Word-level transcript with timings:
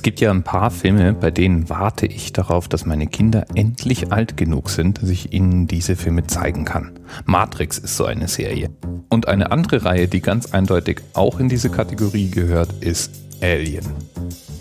Es 0.00 0.02
gibt 0.02 0.20
ja 0.20 0.30
ein 0.30 0.44
paar 0.44 0.70
Filme, 0.70 1.12
bei 1.12 1.30
denen 1.30 1.68
warte 1.68 2.06
ich 2.06 2.32
darauf, 2.32 2.68
dass 2.68 2.86
meine 2.86 3.06
Kinder 3.06 3.44
endlich 3.54 4.10
alt 4.10 4.38
genug 4.38 4.70
sind, 4.70 5.02
dass 5.02 5.10
ich 5.10 5.34
ihnen 5.34 5.66
diese 5.66 5.94
Filme 5.94 6.26
zeigen 6.26 6.64
kann. 6.64 6.92
Matrix 7.26 7.76
ist 7.76 7.98
so 7.98 8.06
eine 8.06 8.26
Serie. 8.26 8.70
Und 9.10 9.28
eine 9.28 9.52
andere 9.52 9.84
Reihe, 9.84 10.08
die 10.08 10.22
ganz 10.22 10.54
eindeutig 10.54 11.02
auch 11.12 11.38
in 11.38 11.50
diese 11.50 11.68
Kategorie 11.68 12.30
gehört, 12.30 12.72
ist 12.80 13.10
Alien. 13.42 13.84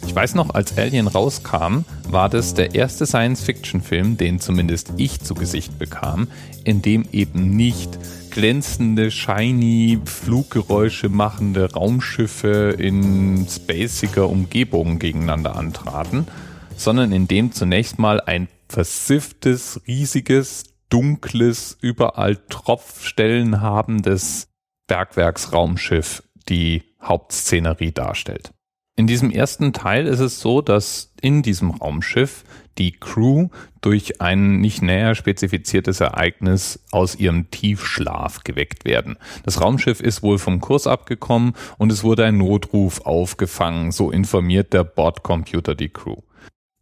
Ich 0.06 0.14
weiß 0.14 0.36
noch, 0.36 0.56
als 0.56 0.78
Alien 0.78 1.08
rauskam, 1.08 1.86
war 2.10 2.28
das 2.28 2.54
der 2.54 2.76
erste 2.76 3.06
Science-Fiction-Film, 3.06 4.18
den 4.18 4.42
zumindest 4.42 4.92
ich 4.98 5.22
zu 5.22 5.36
Gesicht 5.36 5.80
bekam, 5.80 6.28
in 6.66 6.82
dem 6.82 7.06
eben 7.14 7.56
nicht 7.56 7.98
glänzende, 8.32 9.12
shiny, 9.12 10.00
Fluggeräusche 10.06 11.10
machende 11.10 11.74
Raumschiffe 11.74 12.76
in 12.78 13.48
spaciger 13.50 14.30
Umgebung 14.30 15.00
gegeneinander 15.00 15.56
antraten, 15.56 16.28
sondern 16.76 17.12
in 17.12 17.28
dem 17.28 17.52
zunächst 17.52 18.00
mal 18.00 18.22
ein 18.22 18.48
versifftes, 18.68 19.82
riesiges, 19.88 20.66
dunkles, 20.90 21.78
überall 21.82 22.38
Tropfstellen 22.50 23.62
habendes 23.62 24.48
Bergwerksraumschiff 24.88 26.24
die 26.48 26.84
Hauptszenerie 27.02 27.92
darstellt. 27.92 28.52
In 29.00 29.08
diesem 29.08 29.32
ersten 29.32 29.72
Teil 29.72 30.08
ist 30.08 30.20
es 30.20 30.42
so, 30.42 30.62
dass 30.62 31.14
in 31.22 31.42
diesem 31.42 31.72
Raumschiff 31.72 32.44
die 32.78 32.92
Crew 32.92 33.48
durch 33.80 34.20
ein 34.20 34.60
nicht 34.60 34.82
näher 34.82 35.16
spezifiziertes 35.16 36.02
Ereignis 36.02 36.84
aus 36.92 37.16
ihrem 37.16 37.50
Tiefschlaf 37.50 38.44
geweckt 38.44 38.84
werden. 38.84 39.16
Das 39.44 39.62
Raumschiff 39.62 40.02
ist 40.02 40.22
wohl 40.22 40.38
vom 40.38 40.60
Kurs 40.60 40.86
abgekommen 40.86 41.54
und 41.78 41.94
es 41.94 42.04
wurde 42.04 42.26
ein 42.26 42.38
Notruf 42.38 43.00
aufgefangen, 43.06 43.94
so 43.94 44.12
informiert 44.12 44.74
der 44.74 44.84
Bordcomputer 44.84 45.76
die 45.76 45.88
Crew. 45.88 46.18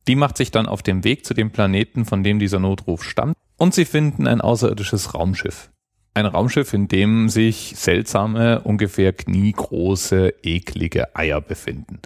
Die 0.08 0.16
macht 0.16 0.38
sich 0.38 0.50
dann 0.50 0.66
auf 0.66 0.82
den 0.82 1.04
Weg 1.04 1.24
zu 1.24 1.36
dem 1.36 1.52
Planeten, 1.52 2.04
von 2.04 2.24
dem 2.24 2.40
dieser 2.40 2.58
Notruf 2.58 3.04
stammt, 3.04 3.38
und 3.58 3.76
sie 3.76 3.86
finden 3.86 4.26
ein 4.26 4.42
außerirdisches 4.42 5.14
Raumschiff. 5.14 5.70
Ein 6.18 6.26
Raumschiff, 6.26 6.74
in 6.74 6.88
dem 6.88 7.30
sich 7.30 7.74
seltsame, 7.76 8.62
ungefähr 8.62 9.14
kniegroße, 9.14 10.34
eklige 10.42 11.16
Eier 11.16 11.42
befinden. 11.42 12.00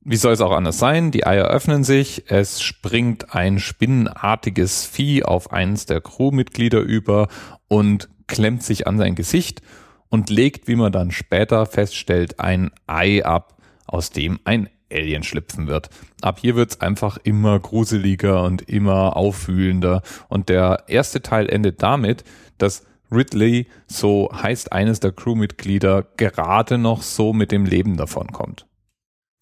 Wie 0.00 0.14
soll 0.14 0.32
es 0.32 0.40
auch 0.40 0.52
anders 0.52 0.78
sein? 0.78 1.10
Die 1.10 1.26
Eier 1.26 1.46
öffnen 1.48 1.82
sich, 1.82 2.30
es 2.30 2.62
springt 2.62 3.34
ein 3.34 3.58
spinnenartiges 3.58 4.86
Vieh 4.86 5.24
auf 5.24 5.50
eines 5.50 5.86
der 5.86 6.00
Crewmitglieder 6.02 6.78
über 6.78 7.26
und 7.66 8.08
klemmt 8.28 8.62
sich 8.62 8.86
an 8.86 8.96
sein 8.96 9.16
Gesicht 9.16 9.60
und 10.08 10.30
legt, 10.30 10.68
wie 10.68 10.76
man 10.76 10.92
dann 10.92 11.10
später 11.10 11.66
feststellt, 11.66 12.38
ein 12.38 12.70
Ei 12.86 13.24
ab, 13.24 13.60
aus 13.88 14.10
dem 14.10 14.38
ein 14.44 14.70
Alien 14.88 15.24
schlüpfen 15.24 15.66
wird. 15.66 15.90
Ab 16.22 16.38
hier 16.38 16.54
wird's 16.54 16.80
einfach 16.80 17.18
immer 17.24 17.58
gruseliger 17.58 18.44
und 18.44 18.62
immer 18.68 19.16
aufwühlender. 19.16 20.02
Und 20.28 20.48
der 20.48 20.84
erste 20.86 21.22
Teil 21.22 21.48
endet 21.48 21.82
damit, 21.82 22.22
dass 22.58 22.84
Ridley, 23.10 23.66
so 23.86 24.30
heißt 24.32 24.72
eines 24.72 25.00
der 25.00 25.12
Crewmitglieder, 25.12 26.06
gerade 26.16 26.78
noch 26.78 27.02
so 27.02 27.32
mit 27.32 27.52
dem 27.52 27.64
Leben 27.64 27.96
davon 27.96 28.32
kommt. 28.32 28.66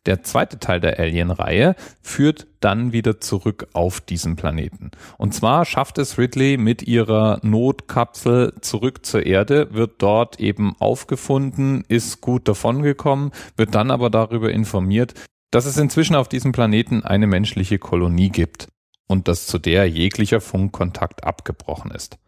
Der 0.07 0.23
zweite 0.23 0.59
Teil 0.59 0.81
der 0.81 0.99
Alien-Reihe 0.99 1.77
führt 2.03 2.47
dann 2.61 2.93
wieder 2.93 3.21
zurück 3.21 3.69
auf 3.73 4.03
diesen 4.03 4.37
Planeten. 4.37 4.91
Und 5.17 5.33
zwar 5.33 5.65
schafft 5.65 5.97
es 5.97 6.19
Ridley 6.19 6.59
mit 6.59 6.83
ihrer 6.83 7.39
Notkapsel 7.43 8.53
zurück 8.61 9.07
zur 9.07 9.25
Erde, 9.25 9.73
wird 9.73 10.03
dort 10.03 10.41
eben 10.41 10.77
aufgefunden, 10.79 11.85
ist 11.89 12.21
gut 12.21 12.49
davongekommen, 12.49 13.31
wird 13.57 13.75
dann 13.75 13.91
aber 13.91 14.11
darüber 14.11 14.51
informiert, 14.51 15.15
dass 15.51 15.65
es 15.65 15.79
inzwischen 15.79 16.17
auf 16.17 16.29
diesem 16.29 16.53
Planeten 16.53 17.03
eine 17.03 17.27
menschliche 17.27 17.79
Kolonie 17.79 18.29
gibt 18.29 18.69
und 19.07 19.27
dass 19.29 19.47
zu 19.47 19.59
der 19.59 19.89
jeglicher 19.89 20.43
Funkkontakt 20.43 21.25
abgebrochen 21.25 21.91
ist. 21.93 22.19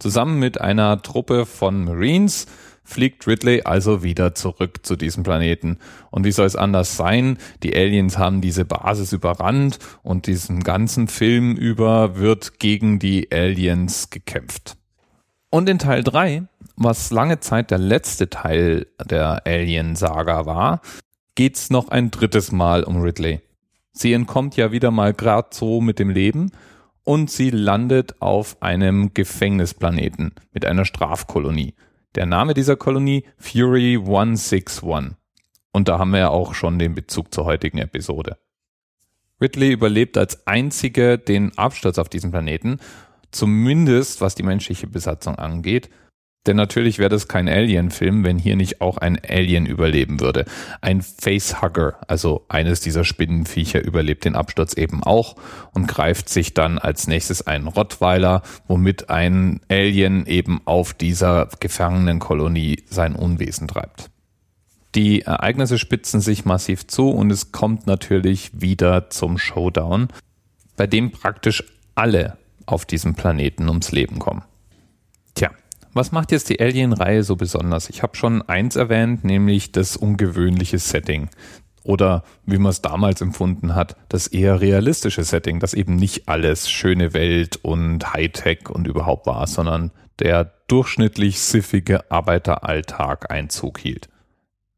Zusammen 0.00 0.38
mit 0.38 0.60
einer 0.60 1.02
Truppe 1.02 1.44
von 1.44 1.84
Marines 1.84 2.46
fliegt 2.84 3.26
Ridley 3.26 3.62
also 3.62 4.02
wieder 4.02 4.34
zurück 4.34 4.80
zu 4.82 4.96
diesem 4.96 5.22
Planeten. 5.22 5.78
Und 6.10 6.24
wie 6.24 6.32
soll 6.32 6.46
es 6.46 6.56
anders 6.56 6.96
sein? 6.96 7.36
Die 7.62 7.76
Aliens 7.76 8.16
haben 8.16 8.40
diese 8.40 8.64
Basis 8.64 9.12
überrannt 9.12 9.78
und 10.02 10.26
diesen 10.26 10.64
ganzen 10.64 11.06
Film 11.06 11.54
über 11.54 12.16
wird 12.16 12.58
gegen 12.58 12.98
die 12.98 13.30
Aliens 13.30 14.08
gekämpft. 14.08 14.78
Und 15.50 15.68
in 15.68 15.78
Teil 15.78 16.02
3, 16.02 16.44
was 16.76 17.10
lange 17.10 17.40
Zeit 17.40 17.70
der 17.70 17.78
letzte 17.78 18.30
Teil 18.30 18.86
der 19.04 19.46
Alien-Saga 19.46 20.46
war, 20.46 20.80
geht's 21.34 21.68
noch 21.68 21.88
ein 21.88 22.10
drittes 22.10 22.52
Mal 22.52 22.84
um 22.84 23.02
Ridley. 23.02 23.40
Sie 23.92 24.14
entkommt 24.14 24.56
ja 24.56 24.72
wieder 24.72 24.90
mal 24.90 25.12
grad 25.12 25.52
so 25.52 25.82
mit 25.82 25.98
dem 25.98 26.08
Leben 26.08 26.52
und 27.10 27.28
sie 27.28 27.50
landet 27.50 28.22
auf 28.22 28.62
einem 28.62 29.14
Gefängnisplaneten 29.14 30.32
mit 30.52 30.64
einer 30.64 30.84
Strafkolonie. 30.84 31.74
Der 32.14 32.24
Name 32.24 32.54
dieser 32.54 32.76
Kolonie 32.76 33.24
Fury 33.36 33.96
161. 33.96 35.16
Und 35.72 35.88
da 35.88 35.98
haben 35.98 36.12
wir 36.12 36.20
ja 36.20 36.28
auch 36.28 36.54
schon 36.54 36.78
den 36.78 36.94
Bezug 36.94 37.34
zur 37.34 37.46
heutigen 37.46 37.78
Episode. 37.78 38.38
Ridley 39.40 39.72
überlebt 39.72 40.16
als 40.16 40.46
einzige 40.46 41.18
den 41.18 41.58
Absturz 41.58 41.98
auf 41.98 42.08
diesem 42.08 42.30
Planeten, 42.30 42.78
zumindest 43.32 44.20
was 44.20 44.36
die 44.36 44.44
menschliche 44.44 44.86
Besatzung 44.86 45.34
angeht, 45.34 45.90
denn 46.46 46.56
natürlich 46.56 46.98
wäre 46.98 47.10
das 47.10 47.28
kein 47.28 47.48
Alien-Film, 47.48 48.24
wenn 48.24 48.38
hier 48.38 48.56
nicht 48.56 48.80
auch 48.80 48.96
ein 48.96 49.18
Alien 49.28 49.66
überleben 49.66 50.20
würde. 50.20 50.46
Ein 50.80 51.02
Facehugger, 51.02 51.98
also 52.08 52.46
eines 52.48 52.80
dieser 52.80 53.04
Spinnenviecher, 53.04 53.82
überlebt 53.84 54.24
den 54.24 54.36
Absturz 54.36 54.74
eben 54.74 55.02
auch 55.02 55.36
und 55.72 55.86
greift 55.86 56.28
sich 56.30 56.54
dann 56.54 56.78
als 56.78 57.06
nächstes 57.06 57.46
einen 57.46 57.66
Rottweiler, 57.66 58.42
womit 58.68 59.10
ein 59.10 59.60
Alien 59.68 60.24
eben 60.26 60.62
auf 60.64 60.94
dieser 60.94 61.48
Gefangenenkolonie 61.60 62.84
sein 62.88 63.14
Unwesen 63.14 63.68
treibt. 63.68 64.10
Die 64.94 65.22
Ereignisse 65.22 65.78
spitzen 65.78 66.20
sich 66.20 66.44
massiv 66.44 66.86
zu 66.86 67.10
und 67.10 67.30
es 67.30 67.52
kommt 67.52 67.86
natürlich 67.86 68.60
wieder 68.60 69.10
zum 69.10 69.38
Showdown, 69.38 70.08
bei 70.76 70.86
dem 70.86 71.12
praktisch 71.12 71.62
alle 71.94 72.38
auf 72.66 72.86
diesem 72.86 73.14
Planeten 73.14 73.68
ums 73.68 73.92
Leben 73.92 74.18
kommen. 74.18 74.42
Tja, 75.34 75.50
was 75.92 76.12
macht 76.12 76.32
jetzt 76.32 76.48
die 76.48 76.60
Alien-Reihe 76.60 77.22
so 77.22 77.36
besonders? 77.36 77.90
Ich 77.90 78.02
habe 78.02 78.16
schon 78.16 78.42
eins 78.42 78.76
erwähnt, 78.76 79.24
nämlich 79.24 79.72
das 79.72 79.96
ungewöhnliche 79.96 80.78
Setting. 80.78 81.28
Oder 81.82 82.24
wie 82.44 82.58
man 82.58 82.70
es 82.70 82.82
damals 82.82 83.20
empfunden 83.20 83.74
hat, 83.74 83.96
das 84.08 84.26
eher 84.26 84.60
realistische 84.60 85.24
Setting, 85.24 85.60
das 85.60 85.74
eben 85.74 85.96
nicht 85.96 86.28
alles 86.28 86.70
schöne 86.70 87.14
Welt 87.14 87.58
und 87.62 88.12
Hightech 88.12 88.68
und 88.68 88.86
überhaupt 88.86 89.26
war, 89.26 89.46
sondern 89.46 89.90
der 90.18 90.52
durchschnittlich 90.68 91.40
siffige 91.40 92.10
Arbeiteralltag 92.10 93.30
Einzug 93.30 93.78
hielt. 93.78 94.08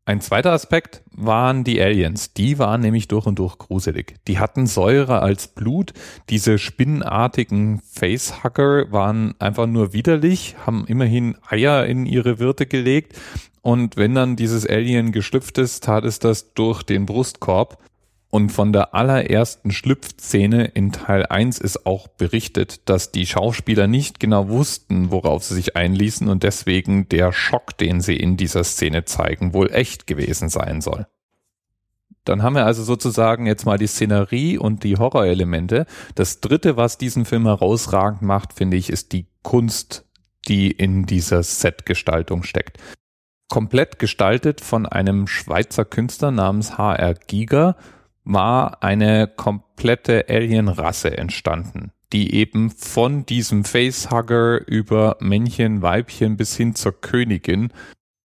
Ein 0.04 0.20
zweiter 0.20 0.50
Aspekt 0.50 1.04
waren 1.12 1.62
die 1.62 1.80
Aliens. 1.80 2.32
Die 2.32 2.58
waren 2.58 2.80
nämlich 2.80 3.06
durch 3.06 3.24
und 3.24 3.38
durch 3.38 3.56
gruselig. 3.58 4.16
Die 4.26 4.40
hatten 4.40 4.66
Säure 4.66 5.20
als 5.20 5.46
Blut. 5.46 5.92
Diese 6.28 6.58
spinnenartigen 6.58 7.80
Facehugger 7.88 8.90
waren 8.90 9.40
einfach 9.40 9.68
nur 9.68 9.92
widerlich, 9.92 10.56
haben 10.66 10.86
immerhin 10.88 11.36
Eier 11.46 11.86
in 11.86 12.04
ihre 12.04 12.40
Wirte 12.40 12.66
gelegt. 12.66 13.16
Und 13.60 13.96
wenn 13.96 14.16
dann 14.16 14.34
dieses 14.34 14.66
Alien 14.66 15.12
geschlüpft 15.12 15.58
ist, 15.58 15.84
tat 15.84 16.04
es 16.04 16.18
das 16.18 16.52
durch 16.52 16.82
den 16.82 17.06
Brustkorb. 17.06 17.78
Und 18.34 18.48
von 18.48 18.72
der 18.72 18.94
allerersten 18.94 19.72
Schlüpfszene 19.72 20.64
in 20.64 20.90
Teil 20.90 21.26
1 21.26 21.58
ist 21.58 21.84
auch 21.84 22.08
berichtet, 22.08 22.88
dass 22.88 23.12
die 23.12 23.26
Schauspieler 23.26 23.86
nicht 23.86 24.20
genau 24.20 24.48
wussten, 24.48 25.10
worauf 25.10 25.44
sie 25.44 25.54
sich 25.54 25.76
einließen 25.76 26.26
und 26.30 26.42
deswegen 26.42 27.10
der 27.10 27.34
Schock, 27.34 27.76
den 27.76 28.00
sie 28.00 28.16
in 28.16 28.38
dieser 28.38 28.64
Szene 28.64 29.04
zeigen, 29.04 29.52
wohl 29.52 29.70
echt 29.70 30.06
gewesen 30.06 30.48
sein 30.48 30.80
soll. 30.80 31.06
Dann 32.24 32.42
haben 32.42 32.54
wir 32.54 32.64
also 32.64 32.82
sozusagen 32.84 33.44
jetzt 33.44 33.66
mal 33.66 33.76
die 33.76 33.86
Szenerie 33.86 34.56
und 34.56 34.82
die 34.82 34.96
Horrorelemente. 34.96 35.84
Das 36.14 36.40
dritte, 36.40 36.78
was 36.78 36.96
diesen 36.96 37.26
Film 37.26 37.44
herausragend 37.44 38.22
macht, 38.22 38.54
finde 38.54 38.78
ich, 38.78 38.88
ist 38.88 39.12
die 39.12 39.26
Kunst, 39.42 40.06
die 40.48 40.70
in 40.70 41.04
dieser 41.04 41.42
Setgestaltung 41.42 42.44
steckt. 42.44 42.78
Komplett 43.50 43.98
gestaltet 43.98 44.62
von 44.62 44.86
einem 44.86 45.26
Schweizer 45.26 45.84
Künstler 45.84 46.30
namens 46.30 46.78
HR 46.78 47.12
Giger 47.12 47.76
war 48.24 48.82
eine 48.82 49.26
komplette 49.26 50.26
Alien-Rasse 50.28 51.16
entstanden, 51.16 51.92
die 52.12 52.34
eben 52.34 52.70
von 52.70 53.26
diesem 53.26 53.64
Facehugger 53.64 54.66
über 54.66 55.16
Männchen, 55.20 55.82
Weibchen 55.82 56.36
bis 56.36 56.56
hin 56.56 56.74
zur 56.74 57.00
Königin 57.00 57.72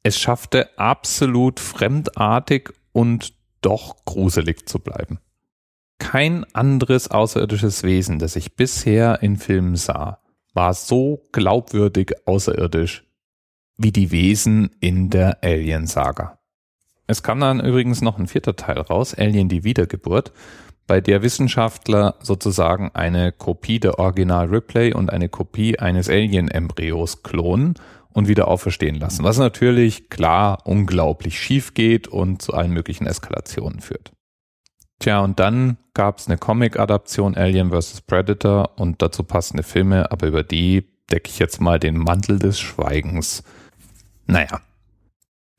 es 0.03 0.19
schaffte, 0.19 0.77
absolut 0.79 1.61
fremdartig 1.61 2.73
und 2.93 3.35
doch 3.61 4.05
gruselig 4.05 4.69
zu 4.69 4.81
bleiben. 4.81 5.21
Kein 5.99 6.45
anderes 6.53 7.09
außerirdisches 7.09 7.85
Wesen, 7.85 8.19
das 8.19 8.35
ich 8.35 8.57
bisher 8.57 9.23
in 9.23 9.37
Filmen 9.37 9.77
sah, 9.77 10.19
war 10.53 10.75
so 10.75 11.29
glaubwürdig 11.31 12.13
außerirdisch 12.27 13.05
wie 13.77 13.93
die 13.93 14.11
Wesen 14.11 14.71
in 14.81 15.11
der 15.11 15.43
Alien-Saga. 15.43 16.39
Es 17.07 17.23
kam 17.23 17.41
dann 17.41 17.61
übrigens 17.61 18.01
noch 18.01 18.19
ein 18.19 18.27
vierter 18.27 18.57
Teil 18.57 18.79
raus, 18.79 19.15
Alien 19.15 19.49
die 19.49 19.65
Wiedergeburt, 19.65 20.33
bei 20.87 21.01
der 21.01 21.23
Wissenschaftler 21.23 22.17
sozusagen 22.21 22.91
eine 22.95 23.33
Kopie 23.33 23.81
der 23.81 23.99
Original 23.99 24.47
Ripley 24.47 24.93
und 24.93 25.11
eine 25.11 25.29
Kopie 25.29 25.79
eines 25.79 26.09
Alien-Embryos 26.09 27.23
klonen 27.23 27.75
und 28.13 28.29
wieder 28.29 28.49
auferstehen 28.49 28.97
lassen, 28.97 29.25
was 29.25 29.39
natürlich 29.39 30.11
klar 30.11 30.59
unglaublich 30.65 31.41
schief 31.41 31.75
geht 31.75 32.09
und 32.09 32.43
zu 32.43 32.53
allen 32.53 32.73
möglichen 32.73 33.07
Eskalationen 33.07 33.81
führt. 33.81 34.13
Tja, 34.99 35.21
und 35.21 35.41
dann 35.41 35.79
gab 35.95 36.19
es 36.19 36.29
eine 36.29 36.39
Comic-Adaption 36.39 37.37
Alien 37.37 37.71
vs. 37.71 38.03
Predator 38.03 38.79
und 38.79 39.03
dazu 39.03 39.25
passende 39.25 39.63
Filme, 39.63 40.13
aber 40.13 40.27
über 40.27 40.43
die 40.43 40.87
decke 41.11 41.31
ich 41.31 41.39
jetzt 41.39 41.61
mal 41.61 41.79
den 41.79 41.97
Mantel 41.97 42.39
des 42.39 42.61
Schweigens. 42.61 43.43
Naja. 44.27 44.61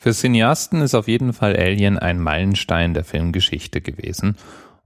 Für 0.03 0.11
Cineasten 0.11 0.81
ist 0.81 0.95
auf 0.95 1.07
jeden 1.07 1.31
Fall 1.31 1.55
Alien 1.55 1.97
ein 1.97 2.19
Meilenstein 2.19 2.93
der 2.93 3.05
Filmgeschichte 3.05 3.79
gewesen 3.79 4.35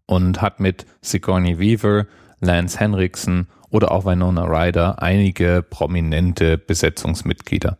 und 0.05 0.43
hat 0.43 0.59
mit 0.59 0.85
Sigourney 1.01 1.57
Weaver, 1.57 2.05
Lance 2.39 2.79
Henriksen 2.79 3.47
oder 3.71 3.89
auch 3.89 4.05
Winona 4.05 4.43
Ryder 4.43 5.01
einige 5.01 5.65
prominente 5.67 6.59
Besetzungsmitglieder. 6.59 7.79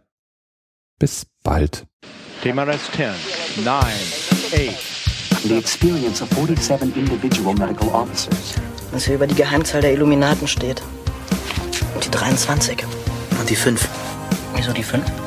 Bis 0.98 1.28
bald. 1.44 1.86
TMRS 2.42 2.92
10, 2.94 3.10
9, 3.64 3.84
8. 3.84 5.44
The 5.44 5.58
experience 5.60 6.24
of 6.24 6.30
47 6.30 6.98
individual 6.98 7.54
medical 7.54 7.90
officers. 7.90 8.56
Was 8.92 9.06
hier 9.06 9.14
über 9.14 9.28
die 9.28 9.36
Geheimzahl 9.36 9.82
der 9.82 9.94
Illuminaten 9.94 10.48
steht. 10.48 10.82
Und 11.94 12.04
die 12.04 12.10
23. 12.10 12.84
Und 13.40 13.48
die 13.48 13.56
5. 13.56 13.88
Wieso 14.56 14.74
die 14.74 14.82
5? 14.82 15.27